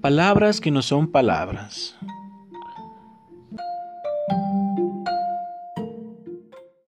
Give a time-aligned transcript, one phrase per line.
[0.00, 1.96] Palabras que no son palabras.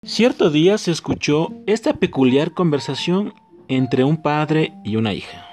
[0.04, 3.32] Cierto día se escuchó esta peculiar conversación
[3.66, 5.46] entre un padre y una hija.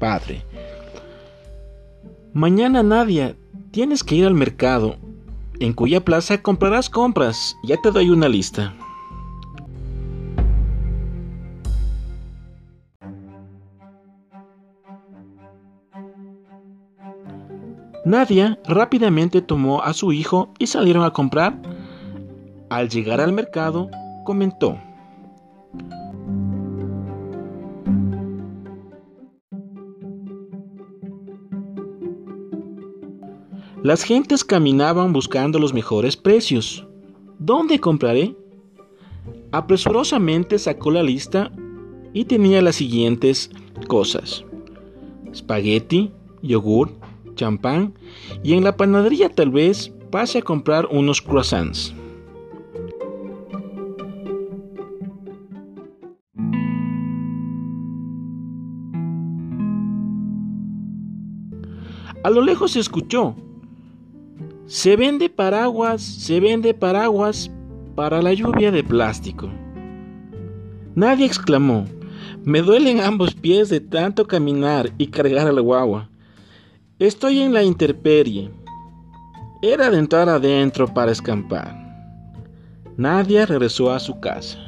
[0.00, 0.44] Padre,
[2.32, 3.36] mañana Nadia,
[3.70, 4.96] tienes que ir al mercado,
[5.60, 8.74] en cuya plaza comprarás compras, ya te doy una lista.
[18.04, 21.60] Nadia rápidamente tomó a su hijo y salieron a comprar.
[22.68, 23.88] Al llegar al mercado,
[24.24, 24.76] comentó.
[33.84, 36.86] Las gentes caminaban buscando los mejores precios.
[37.38, 38.36] ¿Dónde compraré?
[39.52, 41.52] Apresurosamente sacó la lista
[42.12, 43.50] y tenía las siguientes
[43.86, 44.44] cosas.
[45.32, 46.90] Espagueti, yogur,
[47.34, 47.94] champán
[48.42, 51.94] y en la panadería tal vez pase a comprar unos croissants.
[62.24, 63.34] A lo lejos se escuchó.
[64.66, 67.50] Se vende paraguas, se vende paraguas
[67.96, 69.50] para la lluvia de plástico.
[70.94, 71.84] Nadie exclamó.
[72.44, 76.11] Me duelen ambos pies de tanto caminar y cargar al guagua.
[77.02, 78.48] Estoy en la intemperie.
[79.60, 81.74] Era de entrar adentro para escampar.
[82.96, 84.60] Nadie regresó a su casa.